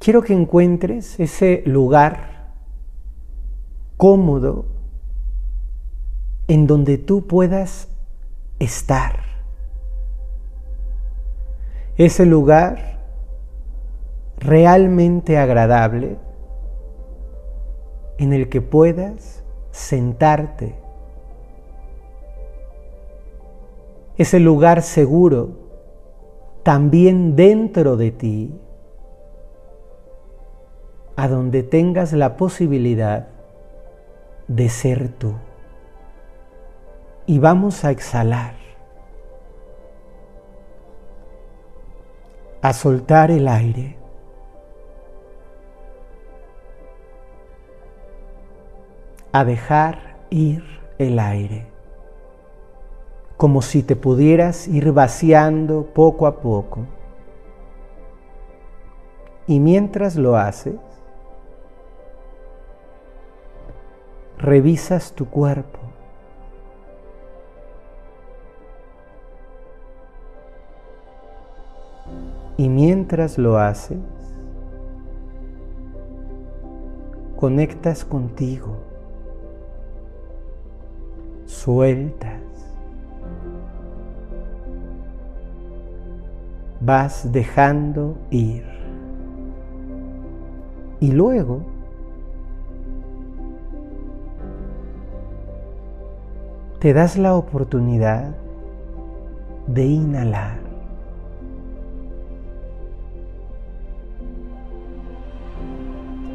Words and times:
quiero 0.00 0.22
que 0.22 0.32
encuentres 0.32 1.20
ese 1.20 1.62
lugar 1.66 2.54
cómodo 3.96 4.64
en 6.48 6.66
donde 6.66 6.98
tú 6.98 7.28
puedas 7.28 7.88
estar. 8.58 9.20
Ese 11.96 12.24
lugar 12.24 12.98
realmente 14.38 15.36
agradable 15.36 16.16
en 18.18 18.32
el 18.32 18.48
que 18.48 18.62
puedas 18.62 19.44
sentarte. 19.70 20.74
Ese 24.16 24.40
lugar 24.40 24.80
seguro 24.80 25.50
también 26.62 27.36
dentro 27.36 27.96
de 27.96 28.10
ti, 28.10 28.54
a 31.20 31.28
donde 31.28 31.62
tengas 31.62 32.14
la 32.14 32.38
posibilidad 32.38 33.28
de 34.48 34.70
ser 34.70 35.10
tú. 35.10 35.34
Y 37.26 37.38
vamos 37.38 37.84
a 37.84 37.90
exhalar, 37.90 38.54
a 42.62 42.72
soltar 42.72 43.30
el 43.30 43.48
aire. 43.48 43.98
a 49.32 49.44
dejar 49.44 50.16
ir 50.30 50.64
el 50.98 51.20
aire, 51.20 51.64
como 53.36 53.62
si 53.62 53.84
te 53.84 53.94
pudieras 53.94 54.66
ir 54.66 54.90
vaciando 54.90 55.86
poco 55.94 56.26
a 56.26 56.40
poco. 56.40 56.80
Y 59.46 59.60
mientras 59.60 60.16
lo 60.16 60.36
haces, 60.36 60.89
revisas 64.40 65.12
tu 65.12 65.26
cuerpo. 65.28 65.78
Y 72.56 72.68
mientras 72.68 73.38
lo 73.38 73.58
haces, 73.58 73.98
conectas 77.36 78.04
contigo 78.04 78.76
sueltas. 81.46 82.40
Vas 86.80 87.30
dejando 87.30 88.16
ir. 88.30 88.64
Y 91.00 91.12
luego 91.12 91.62
te 96.80 96.92
das 96.92 97.16
la 97.16 97.36
oportunidad 97.36 98.34
de 99.68 99.86
inhalar. 99.86 100.58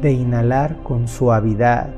De 0.00 0.12
inhalar 0.12 0.76
con 0.82 1.08
suavidad 1.08 1.88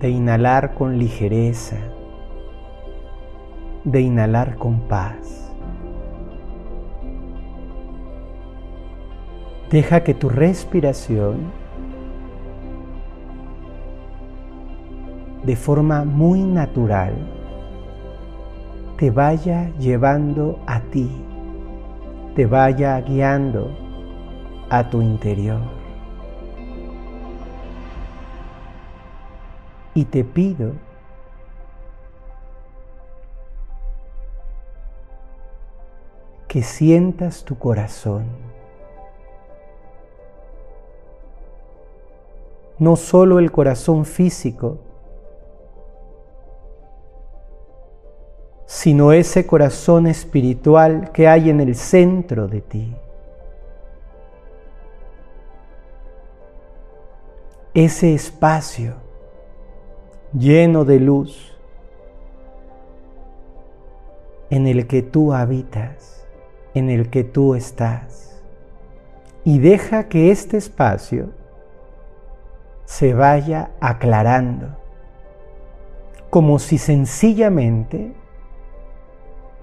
de 0.00 0.08
inhalar 0.08 0.72
con 0.74 0.98
ligereza, 0.98 1.76
de 3.84 4.00
inhalar 4.00 4.56
con 4.56 4.80
paz. 4.80 5.52
Deja 9.70 10.02
que 10.02 10.14
tu 10.14 10.30
respiración 10.30 11.52
de 15.50 15.56
forma 15.56 16.04
muy 16.04 16.44
natural 16.44 17.12
te 18.96 19.10
vaya 19.10 19.68
llevando 19.80 20.60
a 20.64 20.78
ti, 20.78 21.10
te 22.36 22.46
vaya 22.46 23.00
guiando 23.00 23.68
a 24.70 24.88
tu 24.88 25.02
interior. 25.02 25.58
y 29.92 30.04
te 30.04 30.22
pido 30.22 30.74
que 36.46 36.62
sientas 36.62 37.42
tu 37.44 37.58
corazón. 37.58 38.24
No 42.78 42.94
solo 42.94 43.40
el 43.40 43.50
corazón 43.50 44.04
físico, 44.04 44.78
sino 48.80 49.12
ese 49.12 49.46
corazón 49.46 50.06
espiritual 50.06 51.12
que 51.12 51.28
hay 51.28 51.50
en 51.50 51.60
el 51.60 51.74
centro 51.74 52.48
de 52.48 52.62
ti. 52.62 52.96
Ese 57.74 58.14
espacio 58.14 58.94
lleno 60.32 60.86
de 60.86 60.98
luz 60.98 61.54
en 64.48 64.66
el 64.66 64.86
que 64.86 65.02
tú 65.02 65.34
habitas, 65.34 66.26
en 66.72 66.88
el 66.88 67.10
que 67.10 67.22
tú 67.22 67.54
estás. 67.54 68.42
Y 69.44 69.58
deja 69.58 70.08
que 70.08 70.30
este 70.30 70.56
espacio 70.56 71.28
se 72.86 73.12
vaya 73.12 73.72
aclarando, 73.78 74.68
como 76.30 76.58
si 76.58 76.78
sencillamente 76.78 78.18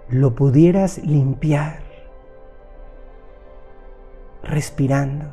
lo 0.10 0.36
pudieras 0.36 1.00
limpiar, 1.00 1.80
respirando, 4.44 5.26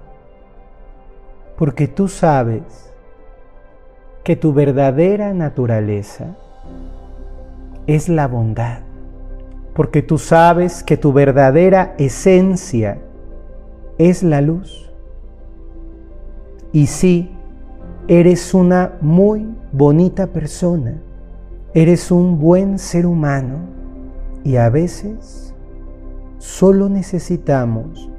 porque 1.56 1.86
tú 1.86 2.08
sabes 2.08 2.92
que 4.24 4.34
tu 4.34 4.52
verdadera 4.52 5.32
naturaleza 5.32 6.36
es 7.86 8.08
la 8.08 8.26
bondad, 8.26 8.80
porque 9.74 10.02
tú 10.02 10.18
sabes 10.18 10.82
que 10.82 10.96
tu 10.96 11.12
verdadera 11.12 11.94
esencia 11.98 12.98
es 13.98 14.24
la 14.24 14.40
luz. 14.40 14.90
Y 16.72 16.86
sí, 16.88 17.30
eres 18.08 18.54
una 18.54 18.94
muy 19.00 19.46
bonita 19.70 20.26
persona, 20.26 21.00
eres 21.74 22.10
un 22.10 22.40
buen 22.40 22.80
ser 22.80 23.06
humano 23.06 23.83
y 24.44 24.56
a 24.56 24.68
veces 24.68 25.54
solo 26.38 26.90
necesitamos 26.90 28.10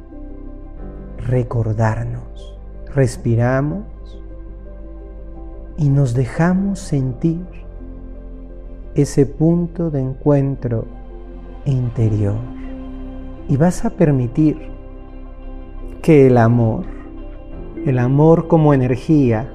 recordarnos. 1.28 2.59
Respiramos 2.94 3.84
y 5.78 5.90
nos 5.90 6.14
dejamos 6.14 6.80
sentir 6.80 7.46
ese 8.96 9.25
punto 9.25 9.91
de 9.91 10.02
encuentro 10.02 10.85
interior. 11.66 12.38
Y 13.47 13.58
vas 13.58 13.85
a 13.85 13.91
permitir 13.91 14.58
que 16.02 16.28
el 16.28 16.38
amor, 16.38 16.85
el 17.85 18.00
amor 18.00 18.47
como 18.47 18.74
energía, 18.74 19.52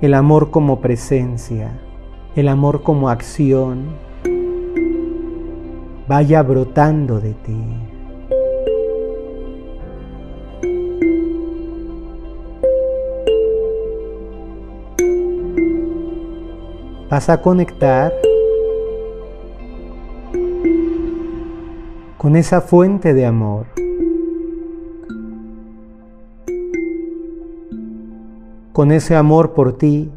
el 0.00 0.14
amor 0.14 0.50
como 0.50 0.80
presencia, 0.80 1.78
el 2.36 2.48
amor 2.48 2.82
como 2.82 3.08
acción, 3.08 3.86
vaya 6.06 6.42
brotando 6.42 7.20
de 7.20 7.34
ti. 7.34 7.64
vas 17.08 17.28
a 17.30 17.40
conectar 17.40 18.12
con 22.18 22.36
esa 22.36 22.60
fuente 22.60 23.14
de 23.14 23.24
amor. 23.24 23.66
con 28.78 28.92
ese 28.92 29.16
amor 29.16 29.54
por 29.54 29.76
ti. 29.76 30.08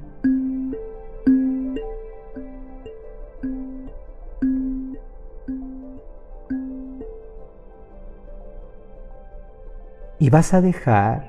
Y 10.20 10.30
vas 10.30 10.54
a 10.54 10.62
dejar 10.62 11.28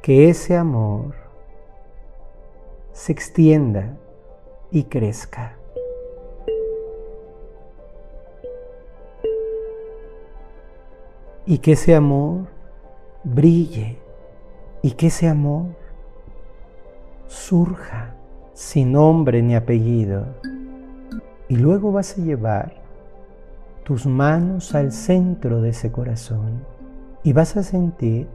que 0.00 0.28
ese 0.28 0.56
amor 0.56 1.16
se 2.92 3.10
extienda 3.10 3.96
y 4.70 4.84
crezca. 4.84 5.56
Y 11.46 11.58
que 11.58 11.72
ese 11.72 11.96
amor 11.96 12.46
brille 13.24 14.01
y 14.82 14.92
que 14.92 15.06
ese 15.06 15.28
amor 15.28 15.66
surja 17.28 18.14
sin 18.52 18.92
nombre 18.92 19.40
ni 19.42 19.54
apellido. 19.54 20.26
Y 21.48 21.56
luego 21.56 21.92
vas 21.92 22.18
a 22.18 22.22
llevar 22.22 22.74
tus 23.84 24.06
manos 24.06 24.74
al 24.74 24.92
centro 24.92 25.60
de 25.60 25.70
ese 25.70 25.90
corazón 25.90 26.64
y 27.22 27.32
vas 27.32 27.56
a 27.56 27.62
sentir 27.62 28.28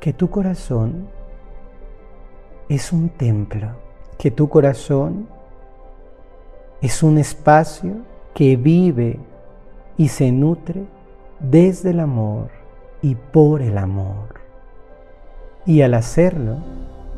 que 0.00 0.12
tu 0.12 0.30
corazón 0.30 1.08
es 2.68 2.92
un 2.92 3.08
templo, 3.08 3.68
que 4.18 4.30
tu 4.30 4.48
corazón 4.48 5.28
es 6.80 7.02
un 7.02 7.18
espacio 7.18 7.96
que 8.34 8.56
vive 8.56 9.18
y 9.96 10.08
se 10.08 10.30
nutre 10.30 10.84
desde 11.40 11.90
el 11.90 12.00
amor 12.00 12.50
y 13.02 13.14
por 13.14 13.62
el 13.62 13.78
amor. 13.78 14.45
Y 15.66 15.82
al 15.82 15.94
hacerlo, 15.94 16.58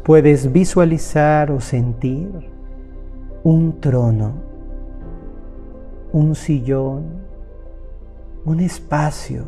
puedes 0.03 0.51
visualizar 0.53 1.51
o 1.51 1.61
sentir 1.61 2.31
un 3.45 3.79
trono, 3.79 4.33
un 6.13 6.35
sillón, 6.35 7.05
un 8.47 8.61
espacio 8.61 9.45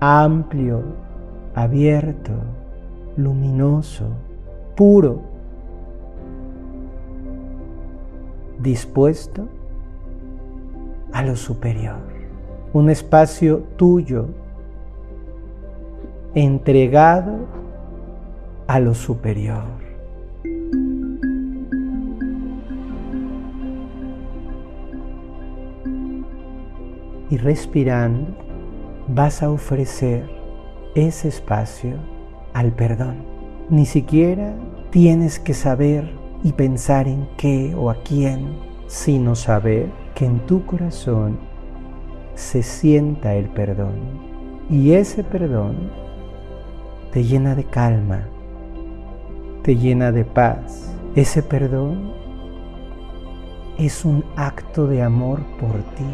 amplio, 0.00 0.82
abierto, 1.54 2.32
luminoso, 3.16 4.06
puro, 4.74 5.20
dispuesto 8.60 9.46
a 11.12 11.22
lo 11.22 11.36
superior. 11.36 11.98
Un 12.72 12.88
espacio 12.90 13.64
tuyo, 13.76 14.26
entregado 16.34 17.67
a 18.68 18.78
lo 18.78 18.94
superior. 18.94 19.88
Y 27.30 27.36
respirando, 27.38 28.36
vas 29.08 29.42
a 29.42 29.50
ofrecer 29.50 30.28
ese 30.94 31.28
espacio 31.28 31.96
al 32.52 32.72
perdón. 32.72 33.16
Ni 33.70 33.86
siquiera 33.86 34.54
tienes 34.90 35.38
que 35.38 35.54
saber 35.54 36.10
y 36.42 36.52
pensar 36.52 37.08
en 37.08 37.28
qué 37.36 37.74
o 37.74 37.90
a 37.90 38.02
quién, 38.02 38.56
sino 38.86 39.34
saber 39.34 39.90
que 40.14 40.26
en 40.26 40.40
tu 40.46 40.64
corazón 40.66 41.38
se 42.34 42.62
sienta 42.62 43.34
el 43.34 43.48
perdón. 43.48 43.96
Y 44.70 44.92
ese 44.92 45.24
perdón 45.24 45.90
te 47.12 47.24
llena 47.24 47.54
de 47.54 47.64
calma, 47.64 48.28
te 49.68 49.76
llena 49.76 50.12
de 50.12 50.24
paz. 50.24 50.96
Ese 51.14 51.42
perdón 51.42 52.14
es 53.76 54.06
un 54.06 54.24
acto 54.34 54.86
de 54.86 55.02
amor 55.02 55.40
por 55.60 55.74
ti. 55.94 56.08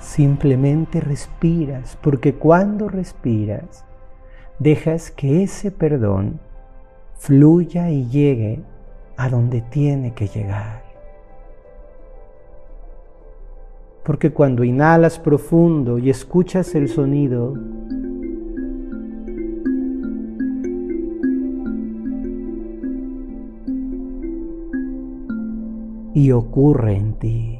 Simplemente 0.00 1.00
respiras, 1.00 1.96
porque 2.02 2.34
cuando 2.34 2.90
respiras, 2.90 3.86
dejas 4.58 5.10
que 5.10 5.44
ese 5.44 5.70
perdón 5.70 6.40
fluya 7.14 7.90
y 7.90 8.06
llegue 8.06 8.60
a 9.16 9.30
donde 9.30 9.62
tiene 9.62 10.12
que 10.12 10.28
llegar. 10.28 10.82
Porque 14.04 14.30
cuando 14.30 14.62
inhalas 14.62 15.18
profundo 15.18 15.96
y 15.96 16.10
escuchas 16.10 16.74
el 16.74 16.90
sonido, 16.90 17.54
y 26.18 26.32
ocurre 26.32 26.96
en 26.96 27.12
ti. 27.20 27.57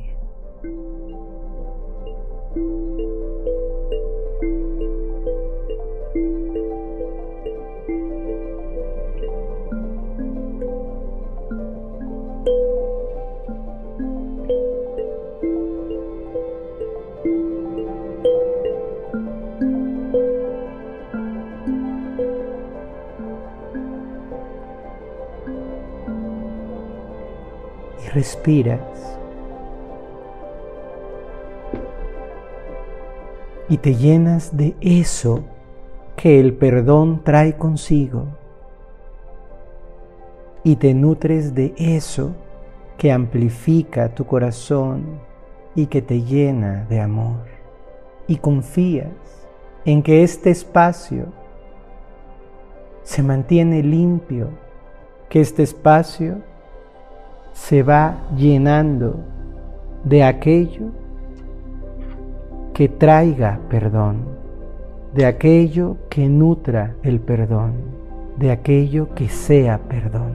Respiras 28.14 29.18
y 33.68 33.78
te 33.78 33.94
llenas 33.94 34.56
de 34.56 34.74
eso 34.80 35.44
que 36.16 36.40
el 36.40 36.54
perdón 36.54 37.22
trae 37.22 37.56
consigo. 37.56 38.26
Y 40.64 40.76
te 40.76 40.94
nutres 40.94 41.54
de 41.54 41.74
eso 41.76 42.32
que 42.96 43.12
amplifica 43.12 44.14
tu 44.14 44.24
corazón 44.26 45.20
y 45.74 45.86
que 45.86 46.02
te 46.02 46.22
llena 46.22 46.86
de 46.88 47.00
amor. 47.00 47.44
Y 48.26 48.36
confías 48.36 49.08
en 49.84 50.02
que 50.02 50.22
este 50.22 50.50
espacio 50.50 51.26
se 53.02 53.22
mantiene 53.22 53.82
limpio, 53.82 54.48
que 55.28 55.40
este 55.40 55.62
espacio 55.62 56.42
se 57.58 57.82
va 57.82 58.16
llenando 58.34 59.16
de 60.04 60.22
aquello 60.22 60.86
que 62.72 62.88
traiga 62.88 63.60
perdón, 63.68 64.24
de 65.12 65.26
aquello 65.26 65.96
que 66.08 66.28
nutra 66.28 66.94
el 67.02 67.20
perdón, 67.20 67.74
de 68.38 68.52
aquello 68.52 69.12
que 69.14 69.28
sea 69.28 69.78
perdón. 69.88 70.34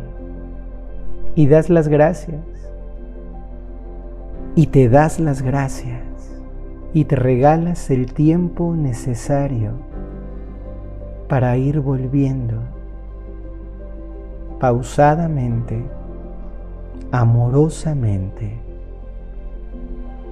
Y 1.33 1.47
das 1.47 1.69
las 1.69 1.87
gracias. 1.87 2.43
Y 4.55 4.67
te 4.67 4.89
das 4.89 5.19
las 5.19 5.41
gracias. 5.41 6.03
Y 6.93 7.05
te 7.05 7.15
regalas 7.15 7.89
el 7.89 8.13
tiempo 8.13 8.75
necesario 8.75 9.71
para 11.27 11.57
ir 11.57 11.79
volviendo 11.79 12.55
pausadamente 14.59 15.83
amorosamente, 17.11 18.57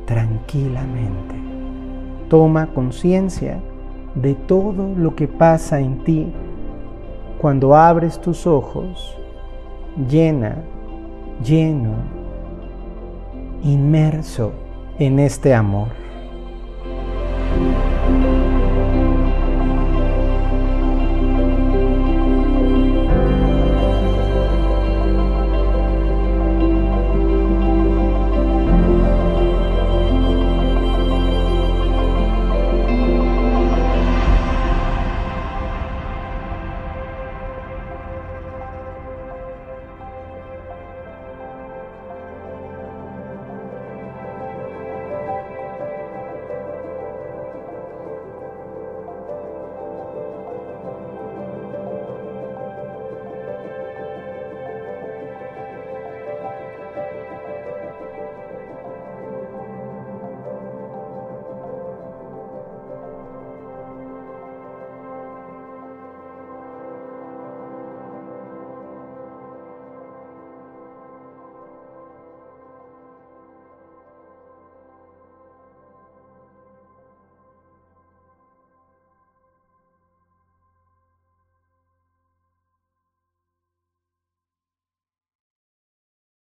tranquilamente. 0.06 1.36
Toma 2.30 2.68
conciencia 2.68 3.62
de 4.16 4.36
todo 4.36 4.94
lo 4.96 5.16
que 5.16 5.28
pasa 5.28 5.80
en 5.80 6.04
ti 6.04 6.32
cuando 7.40 7.76
abres 7.76 8.20
tus 8.20 8.46
ojos, 8.46 9.18
llena, 10.10 10.64
lleno, 11.44 11.96
inmerso 13.64 14.52
en 15.00 15.20
este 15.20 15.54
amor. 15.54 15.88